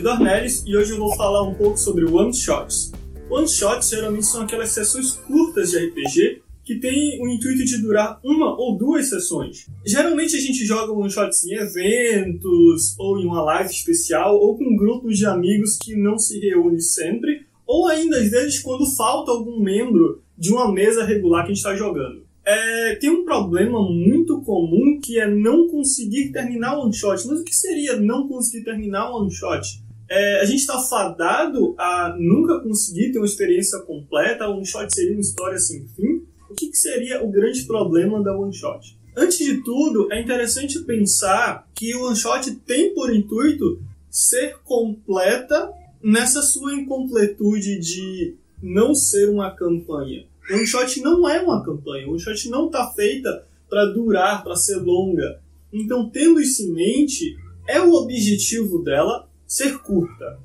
[0.00, 2.92] Davi Dornelles e hoje eu vou falar um pouco sobre one shots.
[3.30, 8.18] One shots geralmente são aquelas sessões curtas de RPG que têm o intuito de durar
[8.24, 9.66] uma ou duas sessões.
[9.84, 14.76] Geralmente a gente joga one shots em eventos, ou em uma live especial, ou com
[14.76, 19.60] grupos de amigos que não se reúne sempre, ou ainda às vezes quando falta algum
[19.60, 22.22] membro de uma mesa regular que a gente está jogando.
[22.44, 27.26] É, tem um problema muito comum que é não conseguir terminar o one shot.
[27.26, 29.80] Mas o que seria não conseguir terminar o one shot?
[30.10, 34.48] É, a gente está fadado a nunca conseguir ter uma experiência completa.
[34.48, 36.26] One shot seria uma história sem fim.
[36.50, 38.98] O que, que seria o grande problema da one shot?
[39.16, 45.70] Antes de tudo, é interessante pensar que o one shot tem por intuito ser completa
[46.02, 50.26] nessa sua incompletude de não ser uma campanha.
[50.50, 54.42] O one shot não é uma campanha, o one shot não está feita para durar,
[54.42, 55.40] para ser longa.
[55.72, 57.36] Então, tendo isso em mente,
[57.68, 60.38] é o objetivo dela ser curta.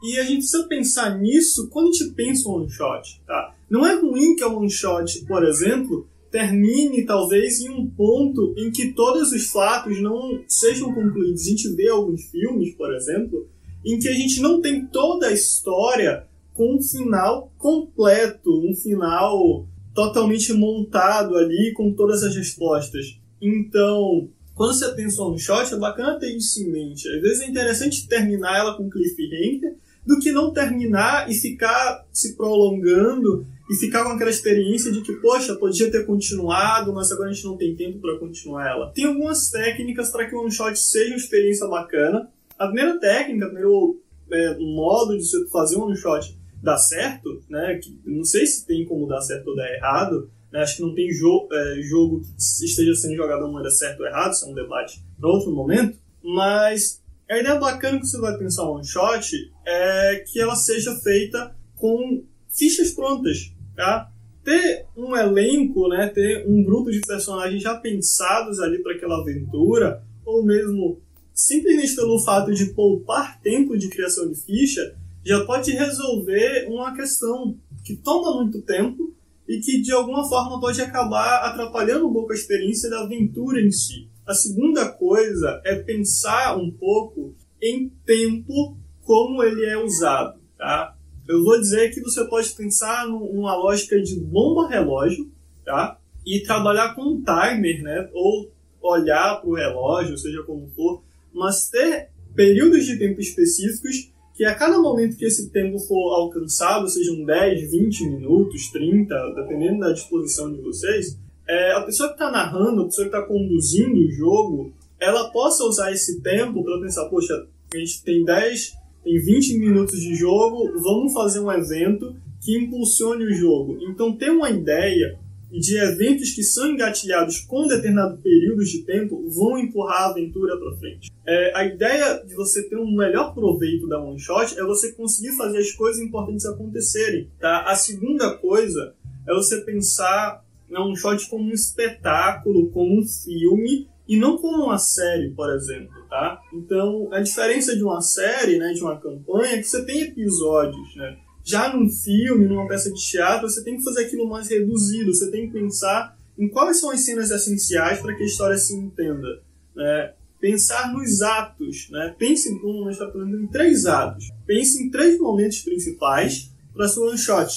[0.00, 3.52] E a gente precisa pensar nisso quando a gente pensa um one shot, tá?
[3.68, 8.70] Não é ruim que a one shot, por exemplo, termine talvez em um ponto em
[8.70, 11.42] que todos os fatos não sejam concluídos.
[11.42, 13.48] A gente vê alguns filmes, por exemplo,
[13.84, 19.66] em que a gente não tem toda a história com um final completo, um final
[19.92, 23.18] totalmente montado ali com todas as respostas.
[23.42, 24.28] Então,
[24.58, 27.08] quando você pensa um shot, é bacana ter isso em mente.
[27.08, 32.36] Às vezes é interessante terminar ela com cliffhanger do que não terminar e ficar se
[32.36, 37.32] prolongando e ficar com aquela experiência de que, poxa, podia ter continuado, mas agora a
[37.32, 38.90] gente não tem tempo para continuar ela.
[38.92, 42.28] Tem algumas técnicas para que o one shot seja uma experiência bacana.
[42.58, 47.40] A primeira técnica, o primeiro é, modo de você fazer um one shot dar certo,
[47.48, 47.78] né?
[47.80, 50.28] Que, não sei se tem como dar certo ou dar errado.
[50.52, 54.02] Né, acho que não tem jo é, jogo que esteja sendo jogado da maneira certa
[54.02, 55.98] ou errado, isso é um debate para outro momento.
[56.22, 61.54] Mas a ideia bacana que você vai pensar one shot é que ela seja feita
[61.76, 64.10] com fichas prontas, tá?
[64.42, 70.02] Ter um elenco, né, ter um grupo de personagens já pensados ali para aquela aventura,
[70.24, 71.00] ou mesmo
[71.34, 77.56] simplesmente pelo fato de poupar tempo de criação de ficha, já pode resolver uma questão
[77.84, 79.07] que toma muito tempo
[79.48, 83.70] e que de alguma forma pode acabar atrapalhando um pouco a experiência da aventura em
[83.70, 84.08] si.
[84.26, 90.94] A segunda coisa é pensar um pouco em tempo como ele é usado, tá?
[91.26, 95.30] Eu vou dizer que você pode pensar numa lógica de bomba-relógio,
[95.64, 95.98] tá?
[96.26, 98.08] E trabalhar com um timer, né?
[98.12, 104.44] Ou olhar para o relógio, seja como for, mas ter períodos de tempo específicos que
[104.44, 109.90] a cada momento que esse tempo for alcançado, sejam 10, 20 minutos, 30, dependendo da
[109.90, 111.18] disposição de vocês,
[111.48, 115.64] é, a pessoa que está narrando, a pessoa que está conduzindo o jogo, ela possa
[115.64, 117.34] usar esse tempo para pensar, poxa,
[117.74, 123.24] a gente tem 10, tem 20 minutos de jogo, vamos fazer um evento que impulsione
[123.24, 123.76] o jogo.
[123.90, 125.18] Então, ter uma ideia
[125.50, 130.76] de eventos que são engatilhados com determinado período de tempo vão empurrar a aventura para
[130.76, 131.10] frente.
[131.26, 135.36] É, a ideia de você ter um melhor proveito da one shot é você conseguir
[135.36, 137.30] fazer as coisas importantes acontecerem.
[137.38, 137.62] Tá?
[137.62, 138.94] A segunda coisa
[139.26, 144.64] é você pensar na one shot como um espetáculo, como um filme e não como
[144.64, 146.40] uma série, por exemplo, tá?
[146.50, 150.96] Então, a diferença de uma série, né, de uma campanha, é que você tem episódios,
[150.96, 151.18] né?
[151.48, 155.30] Já num filme, numa peça de teatro, você tem que fazer aquilo mais reduzido, você
[155.30, 159.40] tem que pensar em quais são as cenas essenciais para que a história se entenda.
[159.74, 160.12] Né?
[160.38, 161.88] Pensar nos atos.
[161.90, 162.14] Né?
[162.18, 164.28] Pense, como nós estamos falando, em três atos.
[164.46, 167.50] Pense em três momentos principais para sua one shot.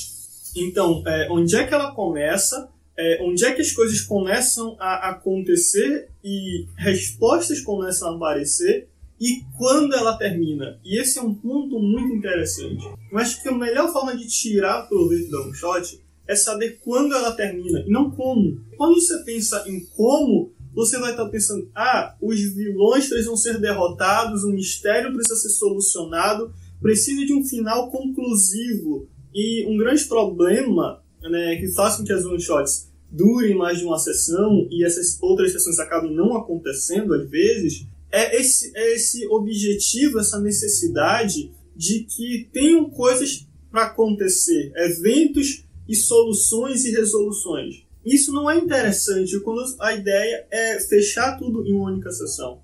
[0.56, 5.10] Então, é, onde é que ela começa, é, onde é que as coisas começam a
[5.10, 8.88] acontecer e respostas começam a aparecer
[9.22, 10.80] e quando ela termina.
[10.84, 12.84] E esse é um ponto muito interessante.
[13.12, 17.14] Eu acho que a melhor forma de tirar proveito da one shot é saber quando
[17.14, 18.60] ela termina e não como.
[18.76, 24.44] Quando você pensa em como, você vai estar pensando: ah, os vilões precisam ser derrotados,
[24.44, 26.52] o mistério precisa ser solucionado,
[26.82, 29.08] precisa de um final conclusivo.
[29.32, 33.86] E um grande problema né, que faz com que as one shots durem mais de
[33.86, 39.28] uma sessão e essas outras sessões acabem não acontecendo às vezes é esse, é esse
[39.28, 47.84] objetivo, essa necessidade de que tenham coisas para acontecer, eventos e soluções e resoluções.
[48.06, 52.62] Isso não é interessante quando a ideia é fechar tudo em uma única sessão.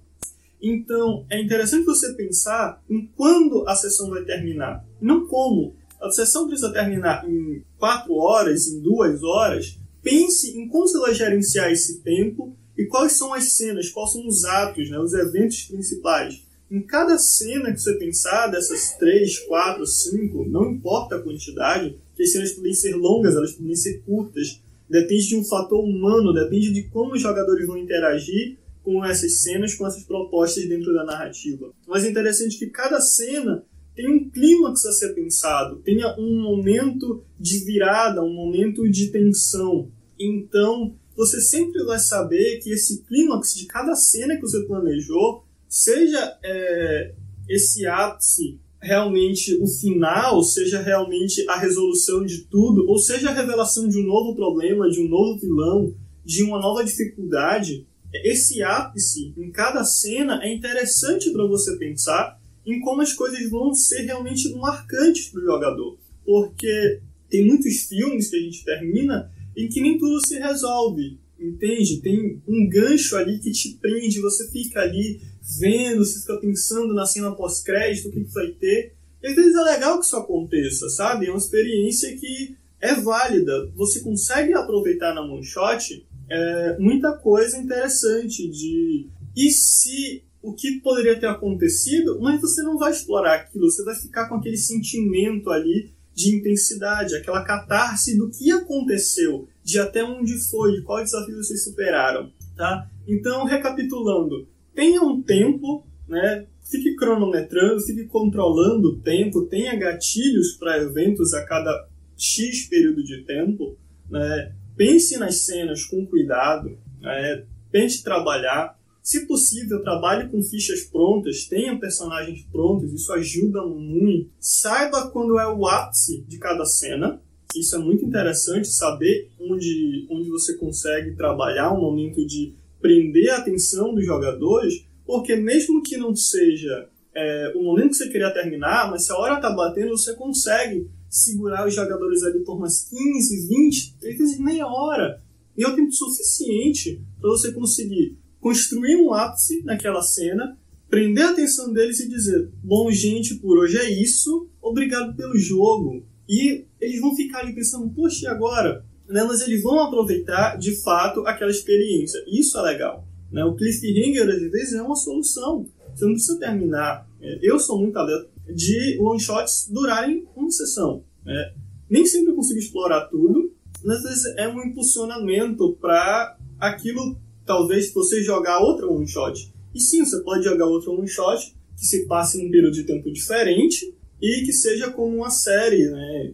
[0.61, 5.75] Então, é interessante você pensar em quando a sessão vai terminar, não como.
[6.01, 9.79] A sessão precisa terminar em quatro horas, em duas horas.
[10.01, 14.27] Pense em como você vai gerenciar esse tempo e quais são as cenas, quais são
[14.27, 16.45] os atos, né, os eventos principais.
[16.69, 22.23] em cada cena que você pensar, dessas três, quatro, cinco, não importa a quantidade, que
[22.23, 26.73] as cenas podem ser longas, elas podem ser curtas, depende de um fator humano, depende
[26.73, 31.71] de como os jogadores vão interagir com essas cenas, com essas propostas dentro da narrativa.
[31.87, 33.63] Mas é interessante que cada cena
[33.95, 39.89] tem um clímax a ser pensado, tenha um momento de virada, um momento de tensão.
[40.19, 46.37] Então, você sempre vai saber que esse clímax de cada cena que você planejou, seja
[46.43, 47.15] é,
[47.49, 53.89] esse ápice realmente o final, seja realmente a resolução de tudo, ou seja a revelação
[53.89, 55.93] de um novo problema, de um novo vilão,
[56.23, 62.79] de uma nova dificuldade, esse ápice em cada cena é interessante para você pensar em
[62.79, 65.97] como as coisas vão ser realmente marcantes para o jogador.
[66.23, 71.99] Porque tem muitos filmes que a gente termina em que nem tudo se resolve, entende?
[72.01, 75.19] Tem um gancho ali que te prende, você fica ali
[75.59, 78.93] vendo, você fica pensando na cena pós-crédito, o que, que vai ter.
[79.21, 81.25] E às vezes é legal que isso aconteça, sabe?
[81.25, 83.71] É uma experiência que é válida.
[83.75, 90.79] Você consegue aproveitar na one shot é, muita coisa interessante de e se o que
[90.81, 95.49] poderia ter acontecido, mas você não vai explorar aquilo, você vai ficar com aquele sentimento
[95.49, 101.37] ali de intensidade, aquela catarse do que aconteceu, de até onde foi, de qual desafio
[101.37, 102.89] vocês superaram, tá?
[103.07, 106.47] Então, recapitulando, tenha um tempo, né?
[106.63, 111.87] Fique cronometrando, fique controlando o tempo, tenha gatilhos para eventos a cada
[112.17, 113.77] X período de tempo,
[114.09, 114.55] né?
[114.75, 117.43] Pense nas cenas com cuidado, né?
[117.71, 118.75] tente trabalhar,
[119.07, 124.29] se possível, trabalhe com fichas prontas, tenha personagens prontos, isso ajuda muito.
[124.37, 127.21] Saiba quando é o ápice de cada cena.
[127.55, 133.37] Isso é muito interessante, saber onde, onde você consegue trabalhar um momento de prender a
[133.37, 138.91] atenção dos jogadores, porque mesmo que não seja é, o momento que você queria terminar,
[138.91, 143.47] mas se a hora está batendo, você consegue segurar os jogadores ali por umas 15,
[143.47, 145.23] 20, às vezes meia hora.
[145.57, 148.17] E é o tempo suficiente para você conseguir
[148.47, 150.57] construir um ápice naquela cena,
[150.89, 156.05] prender a atenção deles e dizer: Bom, gente, por hoje é isso, obrigado pelo jogo.
[156.29, 158.85] E eles vão ficar ali pensando: Poxa, e agora?
[159.05, 159.21] Né?
[159.23, 162.23] Mas eles vão aproveitar de fato aquela experiência.
[162.25, 163.05] Isso é legal.
[163.29, 163.43] Né?
[163.43, 165.65] O cliffhanger às vezes é uma solução.
[165.93, 167.05] Você não precisa terminar.
[167.21, 171.03] É, eu sou muito alerta de one shots durarem uma sessão.
[171.25, 171.53] Né?
[171.89, 173.53] Nem sempre eu consigo explorar tudo,
[173.83, 177.17] mas às vezes é um impulsionamento para aquilo
[177.47, 179.51] talvez você jogar outra one shot.
[179.73, 183.11] E sim, você pode jogar outra one shot que se passe num período de tempo
[183.11, 186.33] diferente e que seja como uma série, né,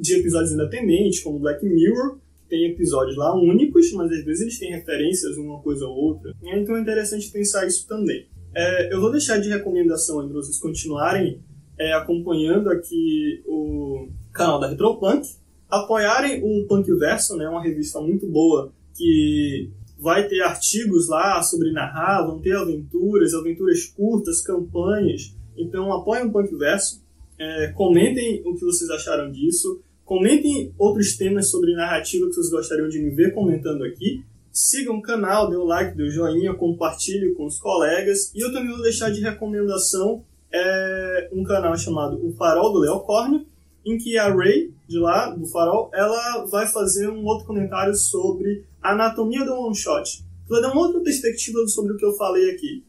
[0.00, 2.18] de episódios independentes, como Black Mirror,
[2.48, 6.32] tem episódios lá únicos, mas às vezes eles têm referências uma coisa ou outra.
[6.42, 8.26] Então é interessante pensar isso também.
[8.54, 11.40] É, eu vou deixar de recomendação para vocês continuarem
[11.78, 15.28] é, acompanhando aqui o canal da Retropunk,
[15.68, 22.26] apoiarem o Punkverso, né, uma revista muito boa que vai ter artigos lá sobre narrar,
[22.26, 25.34] vão ter aventuras, aventuras curtas, campanhas.
[25.56, 27.02] Então apoiem o Punk Verso,
[27.38, 32.88] é, comentem o que vocês acharam disso, comentem outros temas sobre narrativa que vocês gostariam
[32.88, 34.22] de me ver comentando aqui.
[34.52, 38.32] Sigam o canal, dê o like, dê o joinha, compartilhe com os colegas.
[38.34, 43.46] E eu também vou deixar de recomendação é, um canal chamado O Farol do Leocórnio,
[43.86, 48.64] em que a Ray, de lá, do Farol, ela vai fazer um outro comentário sobre
[48.82, 50.24] a anatomia do one shot.
[50.48, 52.84] Vai dar uma outra perspectiva sobre o que eu falei aqui.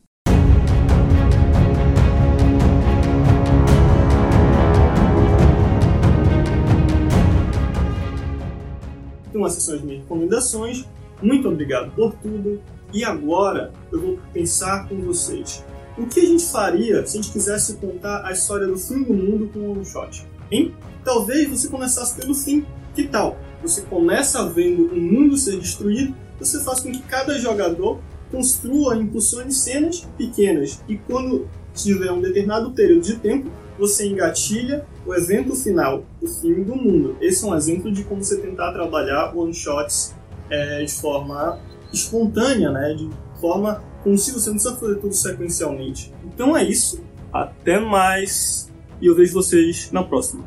[9.35, 10.83] Uma sessão de minhas recomendações.
[11.21, 12.59] Muito obrigado por tudo.
[12.91, 15.63] E agora eu vou pensar com vocês.
[15.95, 19.13] O que a gente faria se a gente quisesse contar a história do fim do
[19.13, 20.25] mundo com um one shot?
[20.51, 20.73] Hein?
[21.03, 22.65] Talvez você começasse pelo fim.
[22.93, 23.37] Que tal?
[23.61, 27.99] Você começa vendo o mundo ser destruído, você faz com que cada jogador
[28.31, 30.81] construa impulsione cenas pequenas.
[30.87, 36.63] E quando tiver um determinado período de tempo, você engatilha o evento final, o fim
[36.63, 37.15] do mundo.
[37.21, 40.15] Esse é um exemplo de como você tentar trabalhar one-shots
[40.49, 41.59] é, de forma
[41.93, 42.93] espontânea, né?
[42.95, 43.83] de forma
[44.17, 46.13] se você não precisa fazer tudo sequencialmente.
[46.23, 47.01] Então é isso.
[47.31, 48.66] Até mais!
[49.01, 50.43] E eu vejo vocês na próxima.